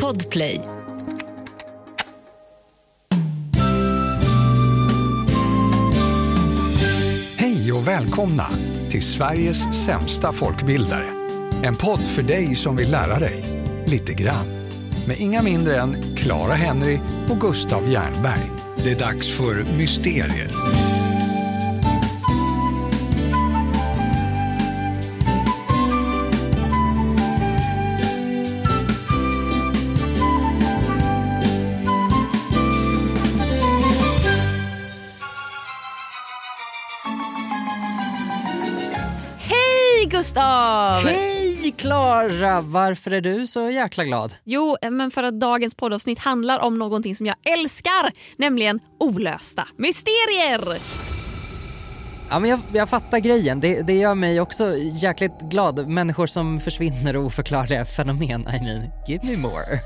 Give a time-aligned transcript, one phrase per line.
[0.00, 0.60] Podplay.
[7.36, 8.46] Hej och välkomna
[8.90, 11.04] till Sveriges sämsta folkbildare.
[11.62, 13.44] En podd för dig som vill lära dig
[13.86, 14.46] lite grann.
[15.06, 16.98] Med inga mindre än Clara Henry
[17.30, 18.50] och Gustav Jernberg.
[18.84, 20.91] Det är dags för Mysterier.
[40.32, 41.02] Gustav!
[41.02, 42.60] Hej Klara!
[42.60, 44.34] Varför är du så jäkla glad?
[44.44, 50.78] Jo, men för att dagens poddavsnitt handlar om någonting som jag älskar, nämligen olösta mysterier.
[52.32, 53.60] Ja, men jag, jag fattar grejen.
[53.60, 55.88] Det, det gör mig också jäkligt glad.
[55.88, 58.40] Människor som försvinner och oförklarliga fenomen.
[58.40, 59.80] I mean, give me more.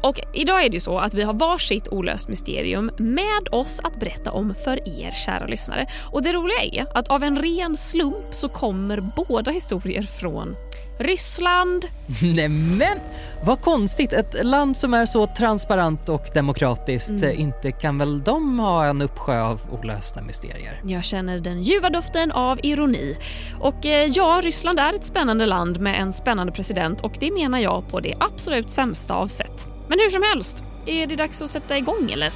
[0.02, 4.00] Och idag är det ju så att vi har varsitt olöst mysterium med oss att
[4.00, 5.86] berätta om för er kära lyssnare.
[6.12, 10.56] Och det roliga är att av en ren slump så kommer båda historier från
[11.00, 11.86] Ryssland.
[12.22, 12.98] Nämen,
[13.44, 14.12] vad konstigt.
[14.12, 19.02] Ett land som är så transparent och demokratiskt, eh, inte kan väl de ha en
[19.02, 20.80] uppsjö av olösta mysterier?
[20.84, 23.16] Jag känner den ljuva doften av ironi.
[23.60, 27.58] Och eh, ja, Ryssland är ett spännande land med en spännande president och det menar
[27.58, 29.66] jag på det absolut sämsta av sätt.
[29.88, 32.32] Men hur som helst, är det dags att sätta igång eller?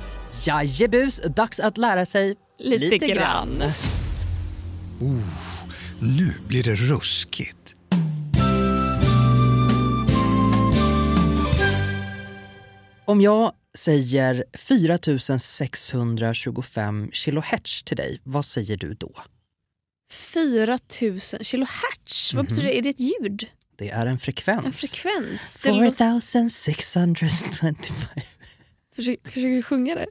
[0.46, 3.62] Jajebus, dags att lära sig Lite grann.
[6.00, 7.63] Nu blir det ruskigt.
[13.04, 19.12] Om jag säger 4625 kilohertz till dig, vad säger du då?
[20.12, 22.78] 4000 kilohertz, vad betyder det?
[22.78, 23.46] Är det ett ljud?
[23.76, 24.66] Det är en frekvens.
[24.66, 25.58] En frekvens?
[25.62, 27.74] Det låter- 4625.
[28.96, 30.06] Försöker, försöker du sjunga det?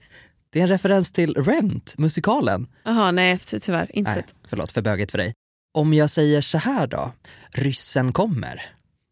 [0.49, 2.67] Det är en referens till Rent, musikalen.
[2.83, 3.89] Jaha, nej ty- tyvärr.
[3.93, 4.35] Inte Nej, sett.
[4.47, 5.33] förlåt, för böget för dig.
[5.73, 7.11] Om jag säger så här då,
[7.51, 8.61] ryssen kommer.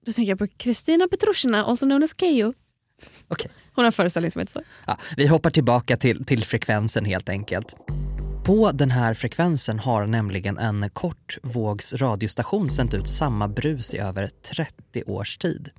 [0.05, 2.53] Då tänker jag på Kristina Petrushina, also known as Keyyo.
[3.27, 3.51] Okej.
[3.73, 4.61] Hon har en föreställning som heter så.
[4.87, 7.75] Ja, vi hoppar tillbaka till, till frekvensen helt enkelt.
[8.45, 14.29] På den här frekvensen har nämligen en kortvågs radiostation sänt ut samma brus i över
[14.55, 15.69] 30 års tid.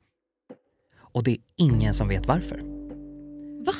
[0.96, 2.58] Och det är ingen som vet varför.
[3.66, 3.72] Va?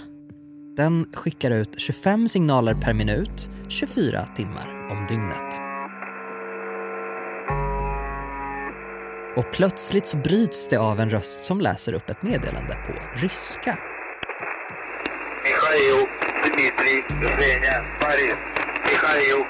[0.76, 5.71] Den skickar ut 25 signaler per minut, 24 timmar om dygnet.
[9.35, 13.79] Och plötsligt så bryts det av en röst som läser upp ett meddelande på ryska.
[15.43, 16.07] Михаил,
[16.43, 18.35] Дмитрий, Женя, Борис.
[18.91, 19.43] Михаил,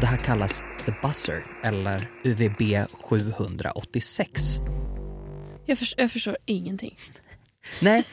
[0.00, 4.56] Det här kallas The Buzzer eller UVB 786.
[5.66, 6.98] Jag, förs- jag förstår ingenting.
[7.79, 8.03] Nej,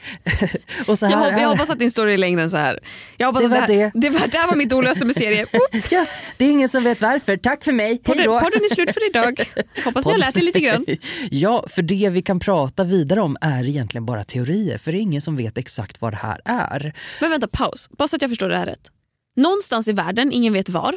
[0.87, 2.79] och så Jag, här jag är- hoppas att din story är längre än så här.
[3.17, 3.91] Jag hoppas Det var här, det.
[3.93, 5.47] Det, var, det här var mitt olösta mysterium.
[5.91, 6.05] Ja,
[6.37, 7.37] det är ingen som vet varför.
[7.37, 7.87] Tack för mig.
[7.87, 8.39] Hej Podden, då.
[8.39, 9.51] podden är slut för idag.
[9.85, 10.85] Hoppas ni har lärt er lite grann.
[11.31, 14.77] Ja, för det vi kan prata vidare om är egentligen bara teorier.
[14.77, 16.93] För det är ingen som vet exakt vad det här är.
[17.21, 17.89] Men vänta, paus.
[17.97, 18.91] Bara så att jag förstår det här rätt.
[19.35, 20.95] Någonstans i världen, ingen vet var.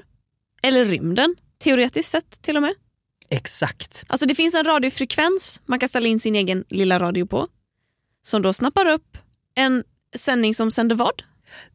[0.63, 2.75] Eller rymden, teoretiskt sett till och med.
[3.31, 4.05] Exakt.
[4.07, 7.47] Alltså det finns en radiofrekvens man kan ställa in sin egen lilla radio på
[8.22, 9.18] Som då snappar upp
[9.56, 9.84] en
[10.16, 11.24] sändning som sänder vad?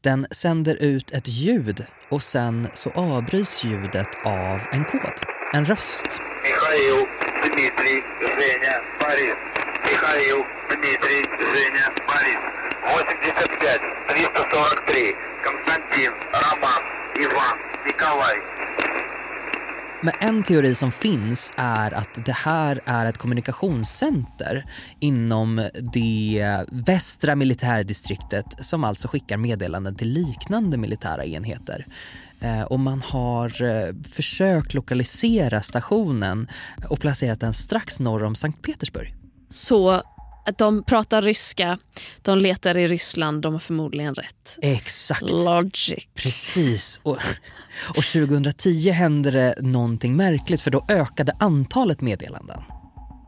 [0.00, 5.12] Den sänder ut ett ljud och sen så avbryts ljudet av en kod.
[5.53, 6.06] En röst.
[6.43, 7.06] Михаил,
[7.43, 9.37] Дмитрий, Женя, Борис.
[9.91, 10.38] Михаил,
[10.69, 11.22] Дмитрий,
[11.53, 12.43] Женя, Борис.
[12.82, 13.78] 85,
[14.09, 15.15] 343.
[15.44, 16.12] Константин,
[16.43, 16.82] Роман,
[17.25, 17.56] Иван,
[17.87, 18.37] Николай.
[20.02, 24.66] Men en teori som finns är att det här är ett kommunikationscenter
[25.00, 31.88] inom det västra militärdistriktet som alltså skickar meddelanden till liknande militära enheter.
[32.40, 36.47] Eh, och man har eh, försökt lokalisera stationen
[36.90, 39.16] och placerat den strax norr om Sankt Petersburg.
[39.50, 40.01] Så
[40.47, 41.77] att de pratar ryska,
[42.21, 44.59] de letar i Ryssland, de har förmodligen rätt.
[44.61, 45.21] Exakt.
[45.21, 46.07] Logic.
[46.15, 46.99] Precis.
[47.03, 47.17] Och,
[47.89, 52.61] och 2010 hände det någonting märkligt för då ökade antalet meddelanden.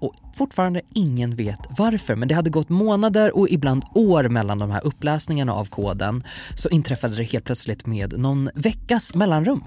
[0.01, 4.71] Och fortfarande ingen vet varför, men det hade gått månader och ibland år mellan de
[4.71, 6.23] här uppläsningarna av koden
[6.55, 9.61] så inträffade det helt plötsligt med någon veckas mellanrum.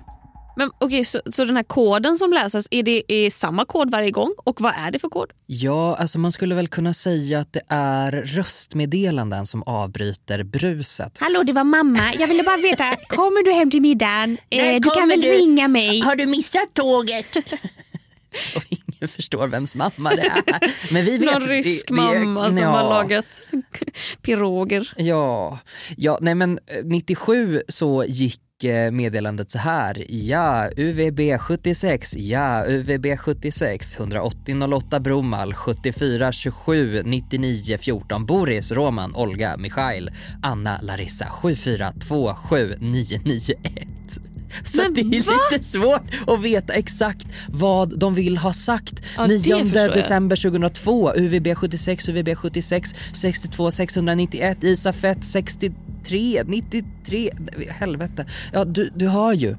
[0.56, 4.10] Men okej, så, så den här koden som läses, är det är samma kod varje
[4.10, 4.34] gång?
[4.36, 5.30] Och vad är det för kod?
[5.46, 11.18] Ja, alltså man skulle väl kunna säga att det är röstmeddelanden som avbryter bruset.
[11.20, 12.14] Hallå, det var mamma.
[12.18, 14.38] Jag ville bara veta, kommer du hem till middagen?
[14.50, 15.28] Eh, du kan väl du?
[15.28, 16.00] ringa mig?
[16.00, 17.36] Har du missat tåget?
[18.56, 20.92] och ingen förstår vems mamma det är.
[20.92, 22.68] Men vi vet, Någon rysk vi- mamma som ja.
[22.68, 23.42] har lagat
[24.22, 24.92] piroger.
[24.96, 25.58] Ja,
[25.96, 30.04] ja nej men eh, 97 så gick eh, meddelandet så här.
[30.08, 39.14] Ja, UVB 76, ja, UVB 76, 180 08 Bromal, 74 27 99 14 Boris, Roman,
[39.14, 40.10] Olga, Mikhail,
[40.42, 43.88] Anna, Larissa, 7427 991.
[44.64, 45.32] Så Men det är va?
[45.52, 49.02] lite svårt att veta exakt vad de vill ha sagt.
[49.16, 49.92] Ja, det 9 förstår jag.
[49.92, 55.70] december 2002, UVB 76, UVB 76, 62 691, Isafett 63,
[56.46, 57.30] 93,
[57.68, 58.26] helvete.
[58.52, 59.56] Ja du, du hör ju.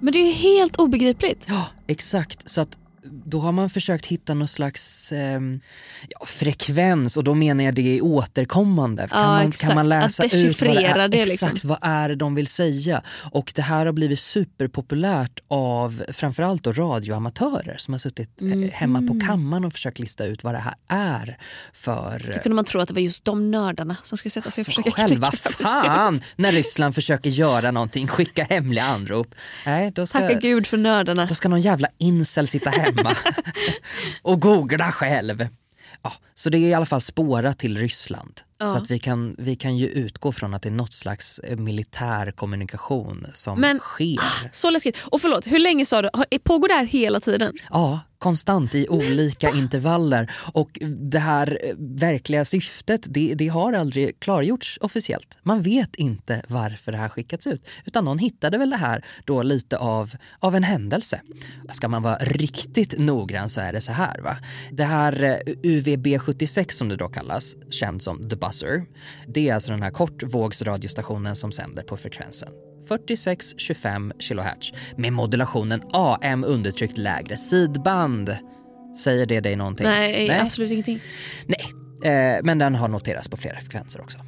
[0.00, 1.46] Men det är ju helt obegripligt.
[1.48, 2.78] Ja exakt, så att
[3.10, 5.60] då har man försökt hitta någon slags ehm,
[6.08, 9.08] ja, frekvens och då menar jag det är återkommande.
[9.08, 9.66] Kan, Ja, man, exakt.
[9.68, 11.68] kan man läsa Att ut vad det är, det, exakt liksom.
[11.68, 13.02] vad är det de vill säga?
[13.32, 18.98] Och det här har blivit superpopulärt av framförallt då radioamatörer som har suttit eh, hemma
[18.98, 19.20] Mm.
[19.20, 21.38] på kammaren och försökt lista ut vad det här är
[21.72, 24.62] för Då kunde man tro att det var just de nördarna som skulle sätta sig
[24.62, 29.34] och Så försöka själva fan när Ryssland försöker göra någonting, skicka hemliga anrop.
[29.66, 31.26] Nej, då ska, Tacka gud för nördarna.
[31.26, 32.95] då ska någon jävla incel sitta hemma
[34.22, 35.48] och googla själv.
[36.02, 38.40] Ja, så det är i alla fall spårat till Ryssland.
[38.58, 38.68] Ja.
[38.68, 41.56] Så att vi kan, vi kan ju utgå från att det är något slags eh,
[41.56, 44.18] militär kommunikation som Men- sker.
[44.52, 44.98] Så läskigt.
[45.04, 46.10] Och förlåt, hur länge sa du?
[46.44, 47.52] Pågår det här hela tiden?
[47.70, 50.30] Ja, konstant i olika intervaller.
[50.52, 50.78] Och
[51.10, 55.38] det här eh, verkliga syftet, det, det har aldrig klargjorts officiellt.
[55.42, 57.68] Man vet inte varför det här skickats ut.
[57.84, 61.20] Utan någon hittade väl det här då lite av, av en händelse.
[61.70, 64.20] Ska man vara riktigt noggrann så är det så här.
[64.20, 64.36] va.
[64.72, 68.84] Det här eh, UVB76 som det då kallas, känd som The Buzzer.
[69.28, 72.48] Det är alltså den här kortvågsradiostationen som sänder på frekvensen
[72.88, 78.36] 46-25 kHz med modulationen AM undertryckt lägre sidband.
[79.04, 79.86] Säger det dig någonting?
[79.86, 81.00] Nej, absolut ingenting.
[81.46, 84.18] Nej, eh, men den har noterats på flera frekvenser också.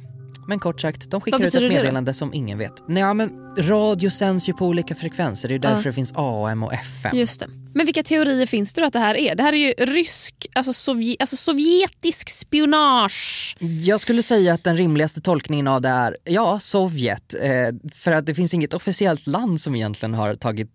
[0.49, 2.73] Men kort sagt, de skickar ut ett det meddelande som ingen vet.
[2.87, 6.63] Nej, ja, men radio sänds ju på olika frekvenser, det är därför det finns AM
[6.63, 7.17] och FM.
[7.17, 7.47] Just det.
[7.73, 9.35] Men vilka teorier finns det då att det här är?
[9.35, 13.57] Det här är ju rysk, alltså, sovje, alltså sovjetisk spionage.
[13.59, 17.33] Jag skulle säga att den rimligaste tolkningen av det är, ja, Sovjet.
[17.33, 20.69] Eh, för att det finns inget officiellt land som egentligen har tagit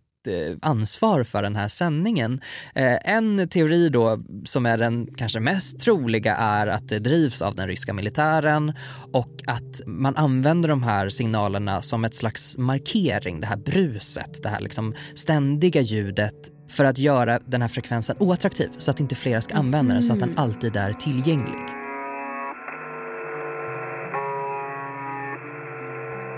[0.62, 2.40] ansvar för den här sändningen.
[2.74, 7.54] Eh, en teori då som är den kanske mest troliga är att det drivs av
[7.54, 8.72] den ryska militären
[9.12, 14.48] och att man använder de här signalerna som ett slags markering, det här bruset, det
[14.48, 19.40] här liksom ständiga ljudet för att göra den här frekvensen oattraktiv så att inte fler
[19.40, 21.83] ska använda den så att den alltid är tillgänglig.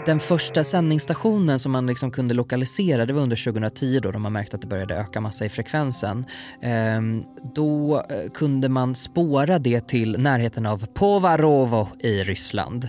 [0.07, 4.33] Den första sändningsstationen som man liksom kunde lokalisera det var under 2010 då då man
[4.33, 6.25] märkte att det började öka massa i frekvensen.
[6.63, 7.23] Ehm,
[7.55, 12.89] då eh, kunde man spåra det till närheten av Povarovo i Ryssland.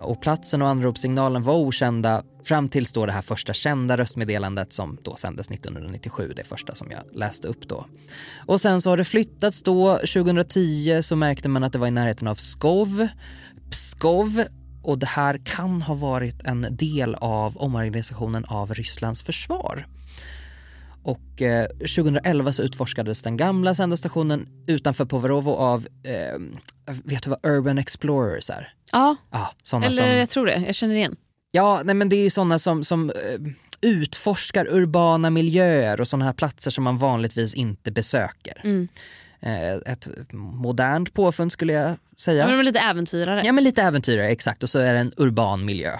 [0.00, 4.98] Och platsen och anropssignalen var okända fram tills då det här första kända röstmeddelandet som
[5.02, 7.86] då sändes 1997, det första som jag läste upp då.
[8.46, 11.90] Och sen så har det flyttats då, 2010 så märkte man att det var i
[11.90, 13.08] närheten av Skov.
[13.70, 14.44] Pskov
[14.84, 19.86] och det här kan ha varit en del av omorganisationen av Rysslands försvar.
[21.02, 26.40] Och eh, 2011 så utforskades den gamla sändarstationen utanför Poverovo av, eh,
[27.04, 28.72] vet du vad Urban Explorers är?
[28.92, 29.16] Ja,
[29.62, 30.62] såna eller som, jag tror det.
[30.66, 31.16] Jag känner igen.
[31.50, 33.14] ja nej men det är ju sådana som, som eh,
[33.80, 38.60] utforskar urbana miljöer och sådana här platser som man vanligtvis inte besöker.
[38.64, 38.88] Mm.
[39.44, 42.44] Eh, ett modernt påfund skulle jag säga.
[42.44, 43.42] Men de är lite äventyrare.
[43.44, 44.62] Ja men lite äventyrare, exakt.
[44.62, 45.98] Och så är det en urban miljö.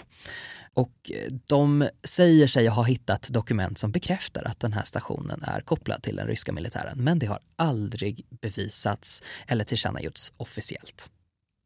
[0.75, 5.61] Och eh, de säger sig ha hittat dokument som bekräftar att den här stationen är
[5.61, 6.99] kopplad till den ryska militären.
[6.99, 11.11] Men det har aldrig bevisats eller tillkännagjorts officiellt.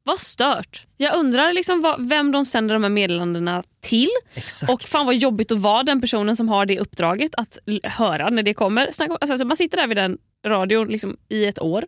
[0.08, 0.86] Vad stört.
[0.96, 4.10] Jag undrar liksom vad, vem de sänder de här meddelandena till.
[4.34, 4.72] Exakt.
[4.72, 8.42] Och fan vad jobbigt att vara den personen som har det uppdraget att höra när
[8.42, 8.90] det kommer.
[9.20, 11.84] Alltså, man sitter där vid den radion liksom, i ett år.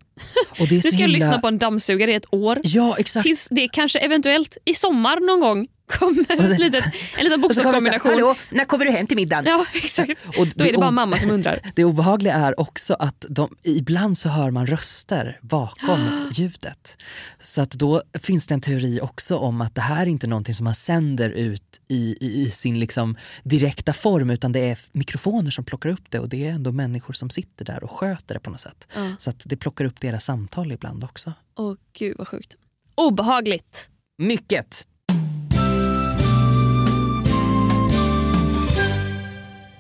[0.61, 2.59] Och det är Nu ska himla- lyssna på en dammsugare i ett år.
[2.63, 3.27] Ja exakt.
[3.27, 6.85] Tills det kanske eventuellt i sommar någon gång kommer ett litet,
[7.19, 8.11] en liten bokstavskombination.
[8.11, 9.45] Hallå, när kommer du hem till middagen?
[9.47, 10.25] Ja exakt.
[10.39, 11.59] Och Då är det bara mamma som undrar.
[11.75, 16.97] Det obehagliga är också att de, ibland så hör man röster bakom ljudet.
[17.41, 20.55] Så att då finns det en teori också om att det här är inte någonting
[20.55, 25.51] som man sänder ut i, i, i sin liksom direkta form utan det är mikrofoner
[25.51, 28.41] som plockar upp det och det är ändå människor som sitter där och sköter det
[28.41, 28.89] på något sätt.
[28.95, 29.13] Ja.
[29.19, 31.33] Så att det plockar upp deras samtal ibland också.
[31.59, 32.57] Åh gud vad sjukt.
[32.95, 33.91] Obehagligt.
[34.19, 34.87] Mycket!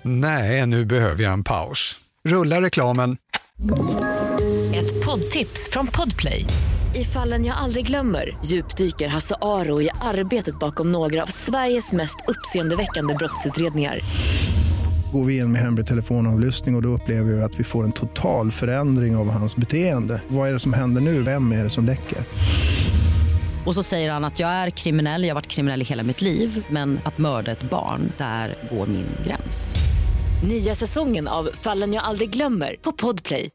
[0.03, 1.97] Nej, nu behöver jag en paus.
[2.29, 3.17] Rulla reklamen.
[5.07, 6.45] poddtips från Podplay.
[6.95, 12.17] I fallen jag aldrig glömmer djupdyker Hasse Aro i arbetet bakom några av Sveriges mest
[12.29, 14.01] uppseendeväckande brottsutredningar.
[15.13, 17.93] Går vi in med hemlig telefonavlyssning och, och då upplever vi att vi får en
[17.93, 20.23] total förändring av hans beteende.
[20.29, 21.23] Vad är det som händer nu?
[21.23, 22.19] Vem är det som läcker?
[23.71, 26.21] Och så säger han att jag är kriminell, jag har varit kriminell i hela mitt
[26.21, 29.75] liv men att mörda ett barn, där går min gräns.
[30.49, 33.49] Nya säsongen av Fallen jag aldrig glömmer på Podplay.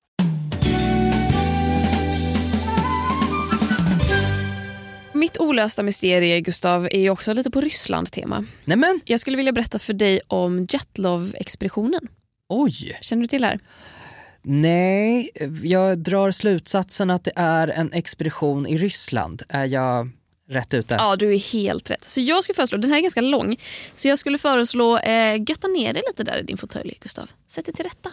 [5.13, 8.45] Mitt olösta mysterie, Gustav, är ju också lite på Ryssland-tema.
[8.65, 12.07] Nämen, Jag skulle vilja berätta för dig om Jatlov-expeditionen.
[12.49, 12.97] oj.
[13.01, 13.59] Känner du till det här?
[14.47, 15.29] Nej,
[15.63, 19.43] jag drar slutsatsen att det är en expedition i Ryssland.
[19.49, 20.09] Är jag
[20.49, 20.95] rätt ute?
[20.95, 22.03] Ja, du är helt rätt.
[22.03, 23.57] Så jag skulle föreslå, den här är ganska lång,
[23.93, 27.31] så jag skulle föreslå eh, götta ner dig lite där i din fåtölj, Gustav.
[27.47, 28.09] Sätt dig till rätta.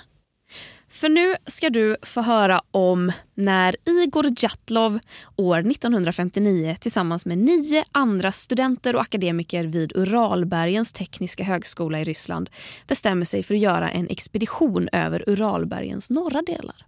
[1.03, 4.99] För nu ska du få höra om när Igor Jatlov
[5.37, 12.51] år 1959 tillsammans med nio andra studenter och akademiker vid Uralbergens tekniska högskola i Ryssland
[12.87, 16.87] bestämmer sig för att göra en expedition över Uralbergens norra delar.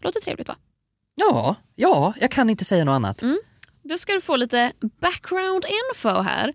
[0.00, 0.56] Låter trevligt va?
[1.14, 3.22] Ja, ja, jag kan inte säga något annat.
[3.82, 6.54] Då ska du få lite background info här.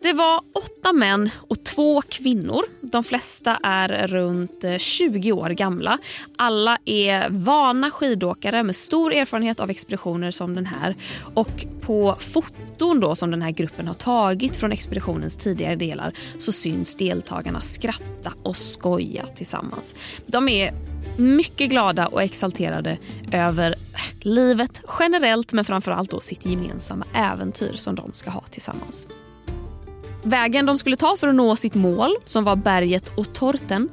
[0.00, 2.64] Det var åtta män och två kvinnor.
[2.80, 5.98] De flesta är runt eh, 20 år gamla.
[6.36, 10.96] Alla är vana skidåkare med stor erfarenhet av expeditioner som den här.
[11.34, 16.52] Och på foton då som den här gruppen har tagit från expeditionens tidigare delar så
[16.52, 19.94] syns deltagarna skratta och skoja tillsammans.
[20.26, 20.74] De är
[21.16, 22.98] mycket glada och exalterade
[23.32, 29.06] över eh, livet generellt men framförallt då sitt gemensamma äventyr som de ska ha tillsammans.
[30.22, 33.88] Vägen de skulle ta för att nå sitt mål, som var berget Otorten.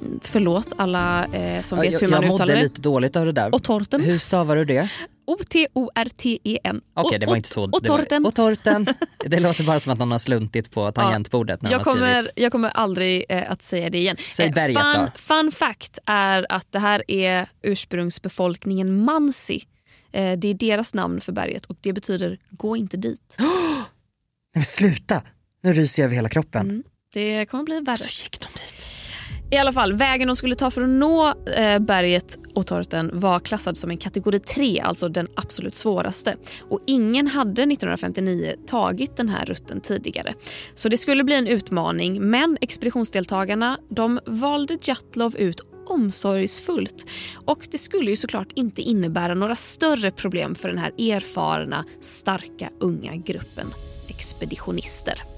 [0.00, 2.62] Mm, Förlåt alla eh, som vet jag, hur man jag mådde uttalar det.
[2.62, 3.54] lite dåligt av det där.
[3.54, 4.00] Otorten.
[4.00, 4.88] Hur stavar du det?
[5.26, 6.80] O-T-O-R-T-E-N.
[6.94, 7.62] Okej, det var inte så.
[7.62, 8.26] Och det torten.
[8.26, 8.86] Och torten.
[9.26, 12.32] Det låter bara som att någon har sluntit på tangentbordet när jag, har kommer, skrivit.
[12.36, 14.16] jag kommer aldrig eh, att säga det igen.
[14.30, 15.10] Säg berget fun, då.
[15.14, 19.62] fun fact är att det här är ursprungsbefolkningen Mansi.
[20.12, 23.36] Eh, det är deras namn för berget och det betyder gå inte dit.
[24.54, 25.22] Men sluta!
[25.64, 26.70] Nu ryser jag över hela kroppen.
[26.70, 26.82] Mm.
[27.12, 27.96] Det kommer bli värre.
[27.96, 28.86] Så gick de dit.
[29.50, 33.40] I alla fall, vägen de skulle ta för att nå eh, berget och torten var
[33.40, 36.36] klassad som en kategori 3, alltså den absolut svåraste.
[36.62, 40.34] Och ingen hade 1959 tagit den här rutten tidigare.
[40.74, 47.06] Så det skulle bli en utmaning, men expeditionsdeltagarna de valde Jatlov ut omsorgsfullt.
[47.34, 52.70] Och det skulle ju såklart inte innebära några större problem för den här erfarna, starka,
[52.80, 53.74] unga gruppen
[54.08, 55.33] expeditionister.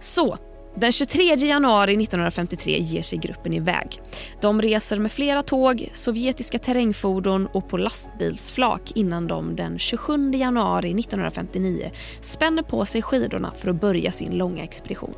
[0.00, 0.38] Så,
[0.76, 4.02] den 23 januari 1953 ger sig gruppen iväg.
[4.40, 10.90] De reser med flera tåg, sovjetiska terrängfordon och på lastbilsflak innan de den 27 januari
[10.90, 11.90] 1959
[12.20, 15.14] spänner på sig skidorna för att börja sin långa expedition.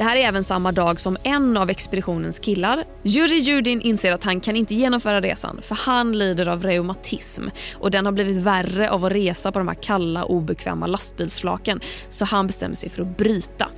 [0.00, 4.24] Det här är även samma dag som en av expeditionens killar, Juri Judin, inser att
[4.24, 8.90] han kan inte genomföra resan för han lider av reumatism och den har blivit värre
[8.90, 13.16] av att resa på de här kalla obekväma lastbilsflaken så han bestämmer sig för att
[13.16, 13.68] bryta.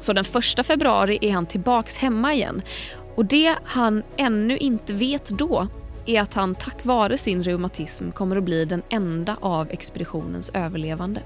[0.00, 0.24] Så den
[0.58, 2.62] 1 februari är han tillbaks hemma igen
[3.16, 5.66] och det han ännu inte vet då
[6.06, 11.22] är att han tack vare sin reumatism kommer att bli den enda av expeditionens överlevande.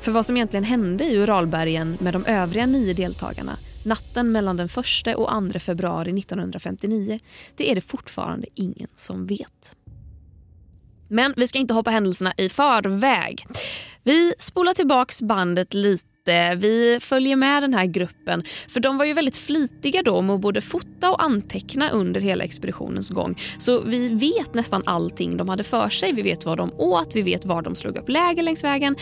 [0.00, 4.66] För vad som egentligen hände i Uralbergen med de övriga nio deltagarna natten mellan den
[4.66, 7.20] 1 och 2 februari 1959,
[7.56, 9.76] det är det fortfarande ingen som vet.
[11.08, 13.46] Men vi ska inte hoppa händelserna i förväg.
[14.02, 16.54] Vi spolar tillbaks bandet lite.
[16.56, 18.42] Vi följer med den här gruppen.
[18.68, 22.44] För de var ju väldigt flitiga då med att både fota och anteckna under hela
[22.44, 23.38] expeditionens gång.
[23.58, 26.12] Så vi vet nästan allting de hade för sig.
[26.12, 28.96] Vi vet vad de åt, vi vet var de slog upp läger längs vägen.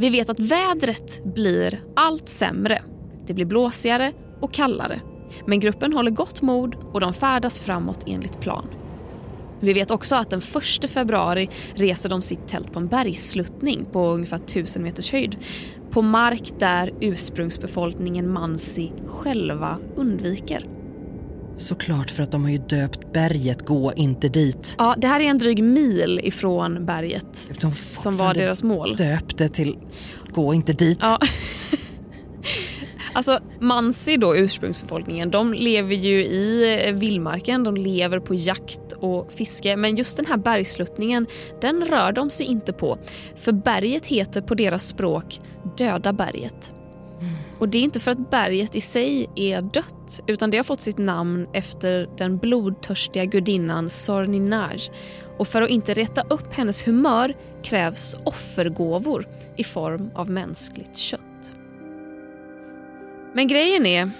[0.00, 2.82] Vi vet att vädret blir allt sämre.
[3.26, 5.00] Det blir blåsigare och kallare.
[5.46, 8.66] Men gruppen håller gott mod och de färdas framåt enligt plan.
[9.60, 10.42] Vi vet också att den
[10.84, 15.36] 1 februari reser de sitt tält på en bergssluttning på ungefär 1000 meters höjd.
[15.90, 20.79] På mark där ursprungsbefolkningen Mansi själva undviker.
[21.60, 24.74] Såklart för att de har ju döpt berget Gå inte dit.
[24.78, 28.96] Ja, det här är en dryg mil ifrån berget De som var deras mål.
[28.96, 29.78] döpte till
[30.32, 30.98] Gå inte dit.
[31.02, 31.18] Ja.
[33.12, 39.32] Alltså Mansi då, ursprungsbefolkningen, de lever ju i eh, vildmarken, de lever på jakt och
[39.32, 39.76] fiske.
[39.76, 41.26] Men just den här bergsluttningen,
[41.60, 42.98] den rör de sig inte på.
[43.36, 45.40] För berget heter på deras språk
[45.78, 46.72] Döda berget.
[47.60, 50.80] Och det är inte för att berget i sig är dött utan det har fått
[50.80, 54.80] sitt namn efter den blodtörstiga gudinnan Sorninaj.
[55.38, 61.54] Och för att inte reta upp hennes humör krävs offergåvor i form av mänskligt kött.
[63.34, 64.10] Men grejen är,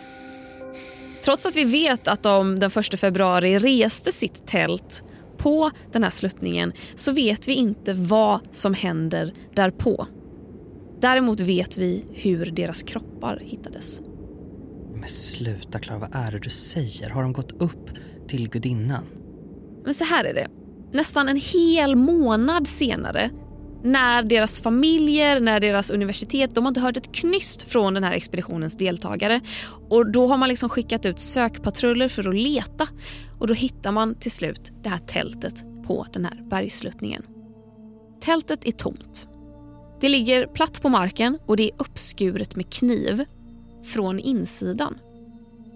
[1.24, 5.04] trots att vi vet att de den 1 februari reste sitt tält
[5.36, 10.06] på den här sluttningen så vet vi inte vad som händer därpå.
[11.00, 14.00] Däremot vet vi hur deras kroppar hittades.
[14.94, 17.10] Men sluta Klara, vad är det du säger?
[17.10, 17.90] Har de gått upp
[18.28, 19.04] till gudinnan?
[19.84, 20.48] Men så här är det.
[20.92, 23.30] Nästan en hel månad senare
[23.82, 28.12] när deras familjer, när deras universitet, de har inte hört ett knyst från den här
[28.12, 29.40] expeditionens deltagare.
[29.88, 32.88] Och Då har man liksom skickat ut sökpatruller för att leta
[33.38, 37.22] och då hittar man till slut det här tältet på den här bergsluttningen.
[38.20, 39.29] Tältet är tomt.
[40.00, 43.24] Det ligger platt på marken och det är uppskuret med kniv
[43.84, 44.98] från insidan.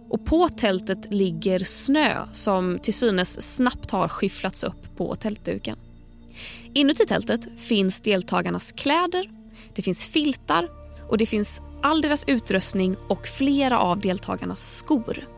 [0.09, 5.77] Och På tältet ligger snö som till synes snabbt har skyfflats upp på tältduken.
[6.75, 9.31] Inuti tältet finns deltagarnas kläder,
[9.75, 10.69] det finns filtar
[11.11, 15.34] och det finns all deras utrustning och flera av deltagarnas skor.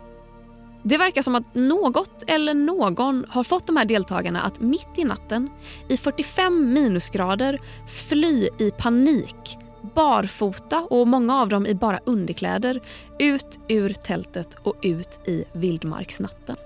[0.88, 5.04] Det verkar som att något eller någon har fått de här deltagarna att mitt i
[5.04, 5.50] natten
[5.88, 7.60] i 45 minusgrader
[8.08, 9.58] fly i panik
[9.94, 12.80] barfota och många av dem i bara underkläder
[13.18, 16.56] ut ur tältet och ut i vildmarksnatten.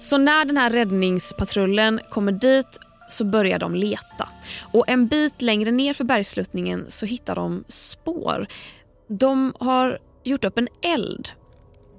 [0.00, 4.28] Så när den här räddningspatrullen kommer dit så börjar de leta.
[4.72, 8.46] Och En bit längre ner för bergssluttningen så hittar de spår.
[9.08, 11.32] De har gjort upp en eld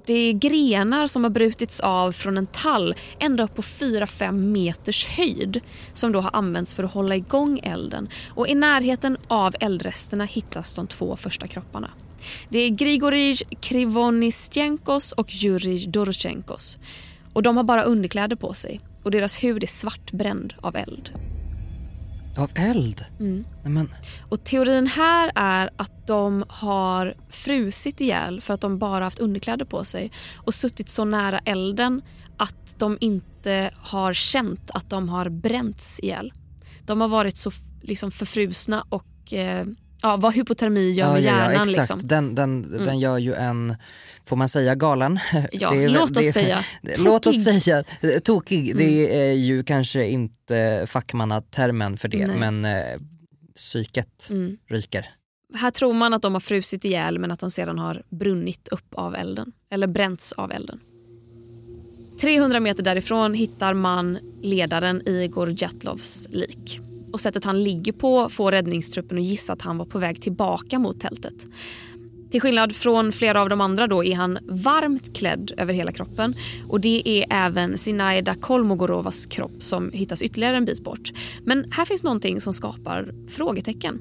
[0.05, 5.07] det är grenar som har brutits av från en tall ända upp på 4-5 meters
[5.07, 5.61] höjd
[5.93, 8.09] som då har använts för att hålla igång elden.
[8.29, 11.89] Och I närheten av eldresterna hittas de två första kropparna.
[12.49, 16.77] Det är Grigorij Krivonistjenkos och Jurij Dorosjenkos.
[17.33, 21.34] Och de har bara underkläder på sig och deras hud är svartbränd av eld.
[22.37, 23.05] Av eld?
[23.19, 23.45] Mm.
[23.63, 23.95] Men...
[24.29, 29.65] Och teorin här är att de har frusit ihjäl för att de bara haft underkläder
[29.65, 32.01] på sig och suttit så nära elden
[32.37, 36.33] att de inte har känt att de har bränts ihjäl.
[36.85, 39.65] De har varit så liksom förfrusna och eh,
[40.05, 41.53] ja, vad hypotermi gör ja, med hjärnan.
[41.53, 41.77] Ja, exakt.
[41.77, 41.99] Liksom.
[42.03, 42.85] Den, den, mm.
[42.85, 43.75] den gör ju en,
[44.25, 45.19] får man säga galen?
[45.51, 47.05] Ja, är, låt oss säga tokig.
[47.05, 47.83] Låt oss säga
[48.23, 48.69] tokig.
[48.69, 48.77] Mm.
[48.77, 52.37] Det är ju kanske inte fackmannatermen för det Nej.
[52.39, 52.99] men eh,
[53.55, 54.57] psyket mm.
[54.67, 55.07] ryker.
[55.55, 58.93] Här tror man att de har frusit ihjäl men att de sedan har brunnit upp
[58.95, 59.51] av elden.
[59.71, 60.79] Eller bränts av elden.
[62.21, 66.81] 300 meter därifrån hittar man ledaren Igor Jatlovs lik
[67.15, 70.79] och sättet han ligger på får räddningstruppen att gissa att han var på väg tillbaka
[70.79, 71.47] mot tältet.
[72.31, 76.35] Till skillnad från flera av de andra då är han varmt klädd över hela kroppen
[76.67, 81.11] och det är även Sinaida Kolmogorovas kropp som hittas ytterligare en bit bort.
[81.43, 83.99] Men här finns någonting som skapar frågetecken.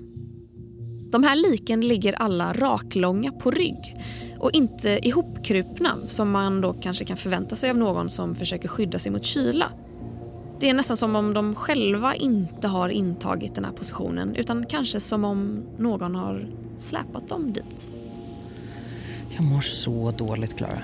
[1.12, 3.96] De här liken ligger alla raklånga på rygg
[4.38, 8.98] och inte ihopkrupna som man då kanske kan förvänta sig av någon som försöker skydda
[8.98, 9.72] sig mot kyla.
[10.64, 15.00] Det är nästan som om de själva inte har intagit den här positionen utan kanske
[15.00, 16.46] som om någon har
[16.76, 17.88] släpat dem dit.
[19.30, 20.82] Jag mår så dåligt, Klara.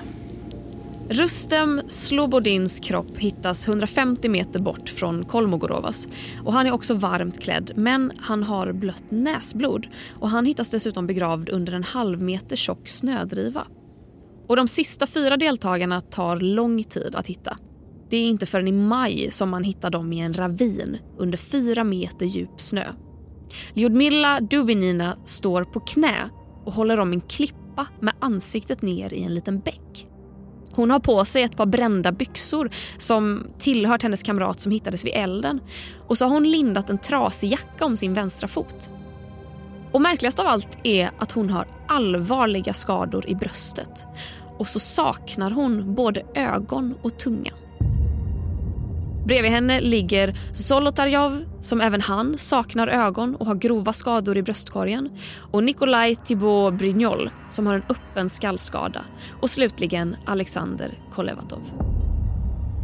[1.08, 6.08] Rustem Slobodins kropp hittas 150 meter bort från Kolmogorovas.
[6.44, 9.86] Och han är också varmt klädd, men han har blött näsblod.
[10.18, 13.66] Och han hittas dessutom begravd under en halv meter tjock snödriva.
[14.46, 17.56] Och de sista fyra deltagarna tar lång tid att hitta.
[18.10, 21.84] Det är inte förrän i maj som man hittar dem i en ravin under fyra
[21.84, 22.84] meter djup snö.
[23.74, 26.30] Ljudmilla Dubinina står på knä
[26.64, 30.06] och håller om en klippa med ansiktet ner i en liten bäck.
[30.72, 35.12] Hon har på sig ett par brända byxor som tillhört hennes kamrat som hittades vid
[35.14, 35.60] elden
[36.06, 38.90] och så har hon lindat en trasig jacka om sin vänstra fot.
[39.92, 44.06] Och märkligast av allt är att hon har allvarliga skador i bröstet
[44.58, 47.52] och så saknar hon både ögon och tunga.
[49.24, 55.10] Bredvid henne ligger Zolotarjov som även han saknar ögon och har grova skador i bröstkorgen
[55.52, 59.04] och Nikolaj Thibaut Brignol som har en öppen skallskada
[59.40, 61.60] och slutligen Alexander Kolevatov.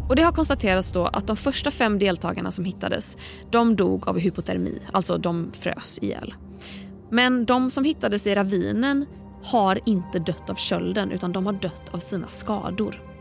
[0.09, 3.17] Och Det har konstaterats då att de första fem deltagarna som hittades
[3.51, 6.35] de dog av hypotermi, alltså de frös ihjäl.
[7.11, 9.07] Men de som hittades i ravinen
[9.45, 13.16] har inte dött av kölden utan de har dött av sina skador.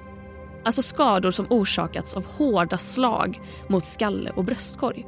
[0.65, 5.05] Alltså skador som orsakats av hårda slag mot skalle och bröstkorg.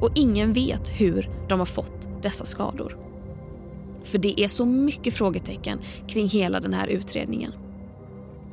[0.00, 2.98] Och ingen vet hur de har fått dessa skador.
[4.04, 7.52] För det är så mycket frågetecken kring hela den här utredningen.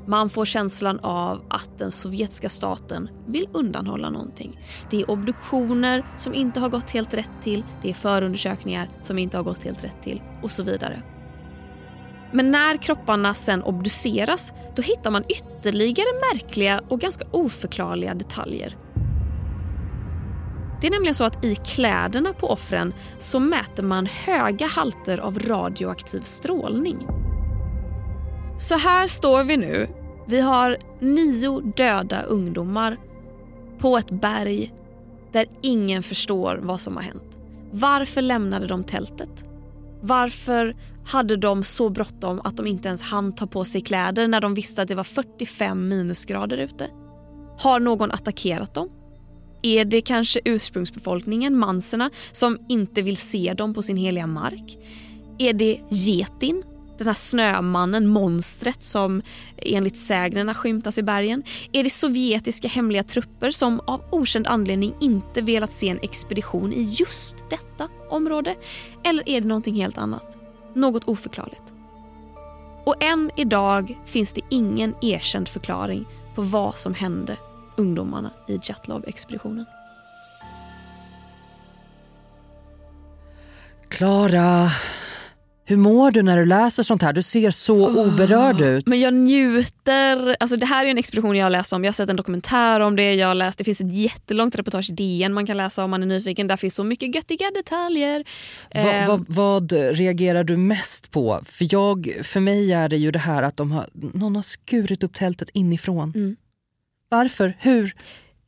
[0.06, 4.60] Man får känslan av att den sovjetiska staten vill undanhålla någonting.
[4.90, 9.38] Det är obduktioner som inte har gått helt rätt till, det är förundersökningar som inte
[9.38, 11.02] har gått helt rätt till och så vidare.
[12.32, 18.78] Men när kropparna sen obduceras då hittar man ytterligare märkliga och ganska oförklarliga detaljer.
[20.82, 25.40] Det är nämligen så att i kläderna på offren så mäter man höga halter av
[25.40, 27.08] radioaktiv strålning.
[28.58, 29.88] Så här står vi nu.
[30.28, 32.98] Vi har nio döda ungdomar
[33.78, 34.74] på ett berg
[35.32, 37.38] där ingen förstår vad som har hänt.
[37.72, 39.46] Varför lämnade de tältet?
[40.02, 40.76] Varför
[41.08, 44.54] hade de så bråttom att de inte ens hann ta på sig kläder när de
[44.54, 46.88] visste att det var 45 minusgrader ute?
[47.60, 48.90] Har någon attackerat dem?
[49.62, 54.78] Är det kanske ursprungsbefolkningen, manserna, som inte vill se dem på sin heliga mark?
[55.38, 56.64] Är det getin,
[56.98, 59.22] den här snömannen, monstret som
[59.58, 61.44] enligt sägnerna skymtas i bergen?
[61.72, 66.84] Är det sovjetiska hemliga trupper som av okänd anledning inte velat se en expedition i
[66.84, 68.56] just detta område?
[69.04, 70.47] Eller är det någonting helt annat?
[70.78, 71.74] Något oförklarligt.
[72.86, 77.38] Och än idag finns det ingen erkänd förklaring på vad som hände
[77.78, 79.66] ungdomarna i Jatlov-expeditionen.
[83.88, 84.68] Klara,
[85.70, 87.14] hur mår du när du läser sånt här?
[87.14, 88.88] Du ser så oh, oberörd ut.
[88.88, 90.36] Men jag njuter.
[90.40, 91.84] Alltså det här är en expedition jag har läst om.
[91.84, 93.14] Jag har sett en dokumentär om det.
[93.14, 96.02] Jag har läst, det finns ett jättelångt reportage i DN man kan läsa om man
[96.04, 96.48] är nyfiken.
[96.48, 98.24] Där finns så mycket göttiga detaljer.
[98.76, 99.26] Va, va, ehm.
[99.28, 101.42] vad reagerar du mest på?
[101.46, 105.04] För, jag, för mig är det ju det här att de har, någon har skurit
[105.04, 106.14] upp tältet inifrån.
[106.16, 106.36] Mm.
[107.10, 107.58] Varför?
[107.60, 107.94] Hur?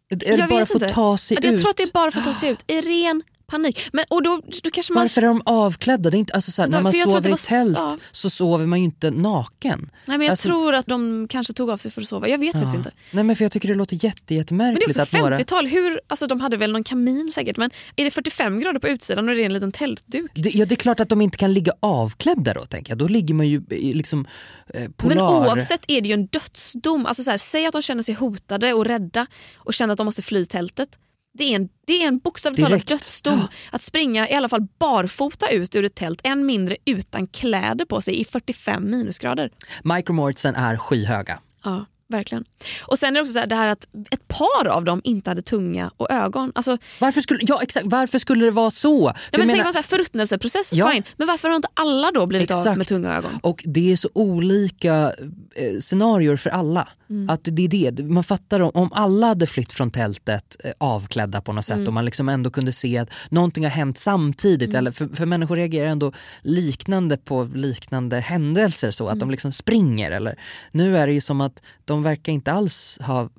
[0.10, 1.52] Är det jag bara för att ta sig jag ut?
[1.52, 2.64] Jag tror att det är bara för att ta sig ut.
[2.68, 3.90] I ren panik.
[3.94, 5.04] Men, och då, då kanske man...
[5.04, 6.10] Varför är de avklädda?
[6.10, 7.98] Det är inte, alltså såhär, när man sover i tält ja.
[8.12, 9.90] så sover man ju inte naken.
[10.06, 10.48] Nej, men jag alltså...
[10.48, 12.28] tror att de kanske tog av sig för att sova.
[12.28, 12.60] Jag vet ja.
[12.60, 12.92] faktiskt inte.
[13.12, 14.88] Nej, men för Jag tycker det låter jätte, jättemärkligt.
[14.88, 15.68] Men det är också 50-tal.
[15.68, 16.00] Några...
[16.08, 17.58] alltså, de hade väl någon kamin säkert.
[17.58, 20.32] Men är det 45 grader på utsidan och det är en liten tältduk?
[20.36, 22.66] Det, ja, det är klart att de inte kan ligga avklädda då.
[22.66, 22.98] Tänker jag.
[22.98, 24.28] Då ligger man ju liksom
[24.74, 25.16] eh, polar...
[25.16, 27.06] Men oavsett är det ju en dödsdom.
[27.06, 30.22] Alltså, så säg att de känner sig hotade och rädda och känner att de måste
[30.22, 31.00] fly tältet
[31.40, 33.40] det är en, det är en bokstavligt talat dödsdom.
[33.40, 33.48] Ja.
[33.72, 38.02] Att springa i alla fall barfota ut ur ett tält, än mindre utan kläder på
[38.02, 39.52] sig i 45 minusgrader.
[39.84, 41.40] Micromortsen är skyhöga.
[41.64, 42.46] Ja verkligen.
[42.82, 45.30] Och sen är det också så här, det här att ett par av dem inte
[45.30, 46.52] hade tunga och ögon.
[46.56, 49.14] Alltså, varför, skulle, ja, exakt, varför skulle det vara så?
[49.32, 50.92] Ja, men menar, tänk så här, förruttnelseprocess, ja.
[50.92, 51.04] fine.
[51.18, 52.68] Men varför har inte alla då blivit exakt.
[52.68, 53.40] av med tunga ögon?
[53.44, 55.14] Och det är så olika
[55.56, 56.88] eh, scenarier för alla.
[57.10, 57.30] Mm.
[57.30, 58.04] Att det är det.
[58.04, 61.88] Man fattar om, om alla hade flytt från tältet eh, avklädda på något sätt mm.
[61.88, 64.70] och man liksom ändå kunde se att någonting har hänt samtidigt.
[64.70, 64.80] Mm.
[64.80, 69.20] Eller för, för människor reagerar ändå liknande på liknande händelser så att mm.
[69.20, 70.12] de liksom springer.
[70.12, 70.40] Eller,
[70.72, 73.30] nu är det ju som att de verkar inte alls ha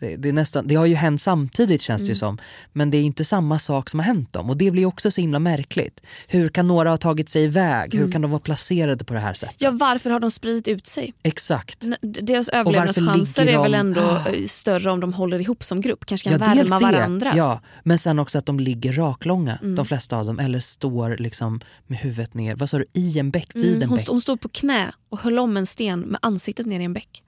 [0.00, 2.16] det, det, är nästan, det har ju hänt samtidigt känns det mm.
[2.16, 2.38] som.
[2.72, 4.50] Men det är inte samma sak som har hänt dem.
[4.50, 6.00] Och det blir också så himla märkligt.
[6.26, 7.94] Hur kan några ha tagit sig iväg?
[7.94, 8.06] Mm.
[8.06, 9.56] Hur kan de vara placerade på det här sättet?
[9.58, 11.14] Ja varför har de spridit ut sig?
[11.22, 11.84] Exakt.
[12.00, 13.52] Deras överlevnadschanser de...
[13.52, 14.24] är väl ändå ah.
[14.46, 16.06] större om de håller ihop som grupp.
[16.06, 17.32] Kanske kan ja, värma varandra.
[17.36, 19.74] Ja, men sen också att de ligger raklånga mm.
[19.74, 20.38] de flesta av dem.
[20.38, 22.56] Eller står liksom med huvudet ner.
[22.56, 22.84] Vad sa du?
[22.92, 23.50] I en bäck?
[23.54, 24.08] Vid mm, en hon, bäck?
[24.08, 27.22] hon stod på knä och höll om en sten med ansiktet ner i en bäck.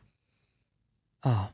[1.24, 1.46] Ja.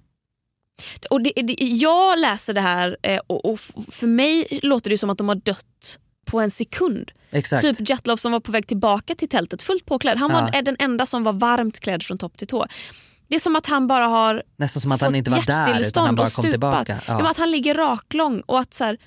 [1.11, 5.11] Och det, det, jag läser det här eh, och, och, för mig låter det som
[5.11, 7.13] att de har dött på en sekund.
[7.31, 7.63] Exakt.
[7.63, 10.19] Typ Jatlov som var på väg tillbaka till tältet fullt påklädd.
[10.19, 10.41] Han ja.
[10.41, 12.67] var den enda som var varmt klädd från topp till tå.
[13.29, 16.07] Det är som att han bara har Nästan som att han inte var där utan
[16.07, 17.01] han bara kom tillbaka.
[17.07, 17.31] Ja.
[17.31, 18.99] Att han ligger raklång och att så här,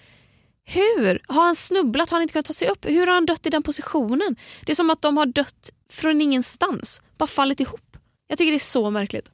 [0.66, 1.22] hur?
[1.28, 2.10] Har han snubblat?
[2.10, 2.86] Har han inte kunnat ta sig upp?
[2.86, 4.36] Hur har han dött i den positionen?
[4.66, 7.02] Det är som att de har dött från ingenstans.
[7.18, 7.98] Bara fallit ihop.
[8.28, 9.32] Jag tycker det är så märkligt.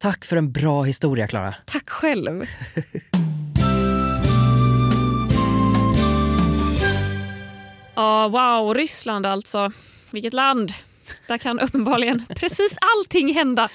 [0.00, 1.54] Tack för en bra historia, Klara.
[1.64, 2.42] Tack själv.
[7.96, 9.72] oh, wow, Ryssland alltså.
[10.10, 10.72] Vilket land.
[11.26, 13.68] Där kan uppenbarligen precis allting hända.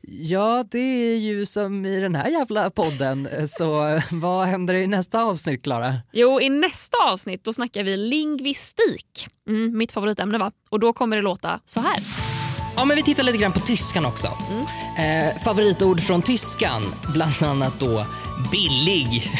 [0.00, 3.28] Ja, det är ju som i den här jävla podden.
[3.48, 5.94] Så vad händer i nästa avsnitt, Klara?
[6.12, 9.28] Jo, i nästa avsnitt då snackar vi lingvistik.
[9.48, 10.52] Mm, mitt favoritämne, va?
[10.68, 12.31] Och då kommer det låta så här.
[12.76, 14.38] Ja, men vi tittar lite grann på tyskan också.
[14.50, 15.28] Mm.
[15.28, 16.82] Eh, favoritord från tyskan,
[17.12, 18.06] bland annat då
[18.50, 19.30] billig.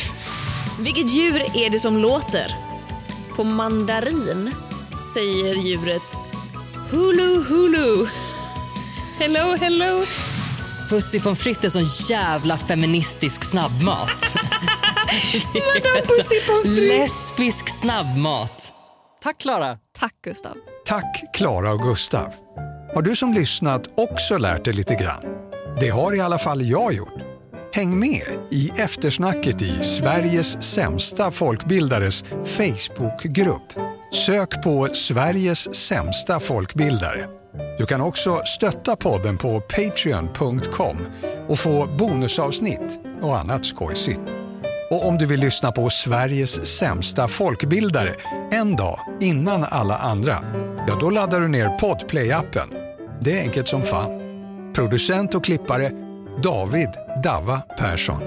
[0.81, 2.55] Vilket djur är det som låter?
[3.37, 4.55] På mandarin
[5.15, 6.17] säger djuret
[6.91, 8.07] hulu hulu.
[9.19, 10.05] Hello hello.
[10.91, 14.37] Pussy pommes frites är sån jävla feministisk snabbmat.
[15.55, 16.99] Vadå pussy pommes frites?
[16.99, 18.73] Lesbisk snabbmat.
[19.23, 19.79] Tack Klara.
[19.99, 20.57] Tack Gustav.
[20.85, 22.33] Tack Klara och Gustav.
[22.95, 25.23] Har du som lyssnat också lärt dig lite grann?
[25.81, 27.15] Det har i alla fall jag gjort.
[27.75, 33.73] Häng med i eftersnacket i Sveriges sämsta folkbildares Facebookgrupp.
[34.27, 37.29] Sök på Sveriges sämsta folkbildare.
[37.79, 40.97] Du kan också stötta podden på patreon.com
[41.49, 44.21] och få bonusavsnitt och annat skojsigt.
[44.91, 48.11] Och om du vill lyssna på Sveriges sämsta folkbildare
[48.51, 50.37] en dag innan alla andra,
[50.89, 52.82] ja då laddar du ner Podplay-appen.
[53.25, 54.11] Det är enkelt som fan.
[54.75, 55.91] Producent och klippare
[56.43, 56.89] David
[57.25, 58.23] Dava Persson.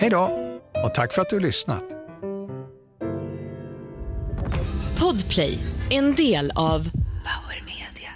[0.00, 0.30] Hej då
[0.84, 1.84] och tack för att du har lyssnat.
[4.98, 5.58] Podplay,
[5.90, 6.90] en del av
[7.24, 8.10] Power Media.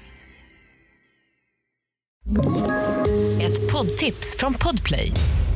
[3.49, 5.13] Ett poddtips från Podplay.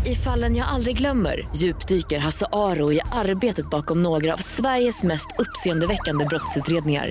[0.07, 5.29] I fallen jag aldrig glömmer djupdyker Hasse Aro i arbetet bakom några av Sveriges mest
[5.39, 7.11] uppseendeväckande brottsutredningar